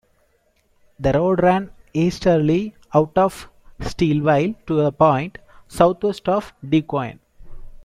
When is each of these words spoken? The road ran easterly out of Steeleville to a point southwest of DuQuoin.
The 0.99 1.11
road 1.13 1.43
ran 1.43 1.69
easterly 1.93 2.73
out 2.91 3.15
of 3.19 3.49
Steeleville 3.79 4.55
to 4.65 4.79
a 4.79 4.91
point 4.91 5.37
southwest 5.67 6.27
of 6.27 6.51
DuQuoin. 6.65 7.19